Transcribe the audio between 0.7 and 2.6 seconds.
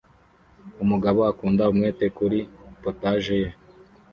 Umugabo akunda umwete kuri